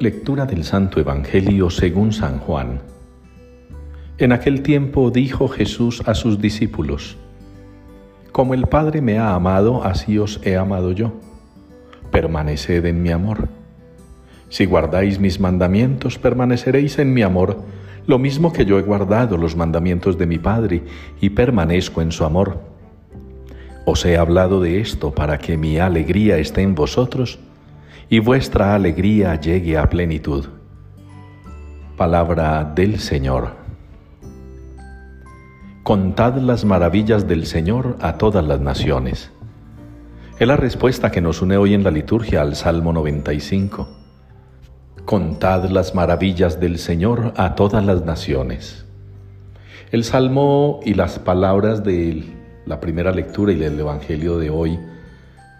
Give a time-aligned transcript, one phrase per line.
[0.00, 2.82] Lectura del Santo Evangelio según San Juan.
[4.18, 7.16] En aquel tiempo dijo Jesús a sus discípulos,
[8.30, 11.14] Como el Padre me ha amado, así os he amado yo.
[12.12, 13.48] Permaneced en mi amor.
[14.50, 17.64] Si guardáis mis mandamientos, permaneceréis en mi amor,
[18.06, 20.84] lo mismo que yo he guardado los mandamientos de mi Padre
[21.20, 22.60] y permanezco en su amor.
[23.84, 27.40] Os he hablado de esto para que mi alegría esté en vosotros
[28.10, 30.46] y vuestra alegría llegue a plenitud.
[31.96, 33.50] Palabra del Señor.
[35.82, 39.30] Contad las maravillas del Señor a todas las naciones.
[40.38, 43.88] Es la respuesta que nos une hoy en la liturgia al Salmo 95.
[45.04, 48.86] Contad las maravillas del Señor a todas las naciones.
[49.90, 52.24] El Salmo y las palabras de
[52.64, 54.78] la primera lectura y del Evangelio de hoy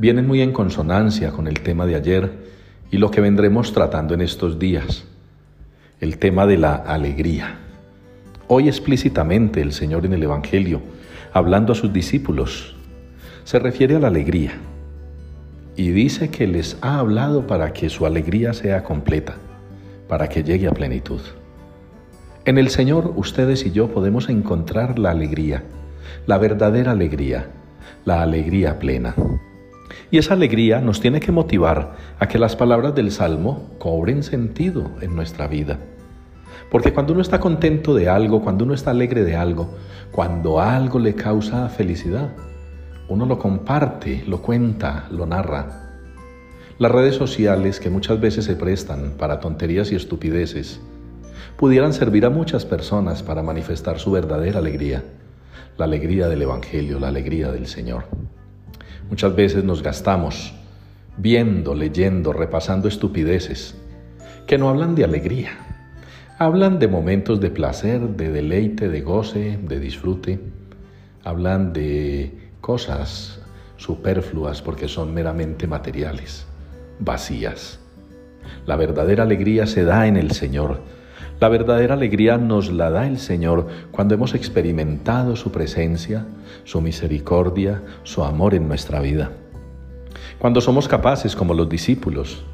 [0.00, 2.32] vienen muy en consonancia con el tema de ayer
[2.90, 5.04] y lo que vendremos tratando en estos días,
[6.00, 7.58] el tema de la alegría.
[8.48, 10.80] Hoy explícitamente el Señor en el Evangelio,
[11.34, 12.74] hablando a sus discípulos,
[13.44, 14.52] se refiere a la alegría
[15.76, 19.34] y dice que les ha hablado para que su alegría sea completa,
[20.08, 21.20] para que llegue a plenitud.
[22.46, 25.62] En el Señor ustedes y yo podemos encontrar la alegría,
[26.26, 27.50] la verdadera alegría,
[28.06, 29.14] la alegría plena.
[30.10, 34.90] Y esa alegría nos tiene que motivar a que las palabras del Salmo cobren sentido
[35.00, 35.78] en nuestra vida.
[36.70, 39.74] Porque cuando uno está contento de algo, cuando uno está alegre de algo,
[40.12, 42.30] cuando algo le causa felicidad,
[43.08, 45.90] uno lo comparte, lo cuenta, lo narra.
[46.78, 50.80] Las redes sociales que muchas veces se prestan para tonterías y estupideces,
[51.56, 55.02] pudieran servir a muchas personas para manifestar su verdadera alegría,
[55.76, 58.04] la alegría del Evangelio, la alegría del Señor.
[59.10, 60.54] Muchas veces nos gastamos
[61.16, 63.74] viendo, leyendo, repasando estupideces
[64.46, 65.50] que no hablan de alegría.
[66.38, 70.40] Hablan de momentos de placer, de deleite, de goce, de disfrute.
[71.24, 73.40] Hablan de cosas
[73.76, 76.46] superfluas porque son meramente materiales,
[77.00, 77.80] vacías.
[78.64, 80.80] La verdadera alegría se da en el Señor.
[81.40, 86.26] La verdadera alegría nos la da el Señor cuando hemos experimentado su presencia,
[86.64, 89.30] su misericordia, su amor en nuestra vida.
[90.38, 92.44] Cuando somos capaces, como los discípulos,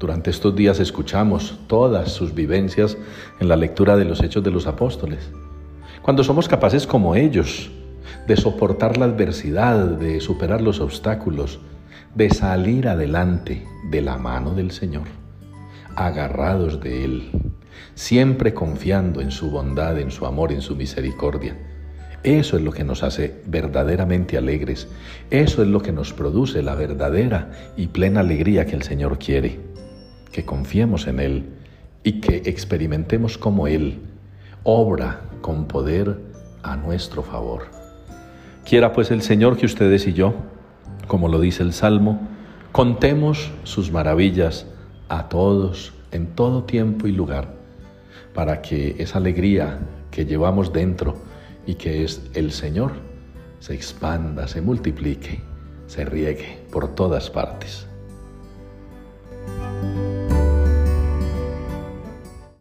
[0.00, 2.98] durante estos días escuchamos todas sus vivencias
[3.38, 5.30] en la lectura de los hechos de los apóstoles.
[6.02, 7.70] Cuando somos capaces, como ellos,
[8.26, 11.60] de soportar la adversidad, de superar los obstáculos,
[12.16, 15.06] de salir adelante de la mano del Señor,
[15.94, 17.30] agarrados de Él,
[17.94, 21.56] siempre confiando en su bondad, en su amor, en su misericordia.
[22.24, 24.88] Eso es lo que nos hace verdaderamente alegres.
[25.30, 29.60] Eso es lo que nos produce la verdadera y plena alegría que el Señor quiere.
[30.32, 31.44] Que confiemos en Él
[32.02, 34.00] y que experimentemos como Él
[34.62, 36.18] obra con poder
[36.62, 37.66] a nuestro favor.
[38.64, 40.34] Quiera pues el Señor que ustedes y yo,
[41.06, 42.26] como lo dice el Salmo,
[42.72, 44.64] contemos sus maravillas
[45.10, 47.63] a todos, en todo tiempo y lugar
[48.34, 49.78] para que esa alegría
[50.10, 51.16] que llevamos dentro
[51.66, 52.92] y que es el Señor
[53.60, 55.40] se expanda, se multiplique,
[55.86, 57.86] se riegue por todas partes.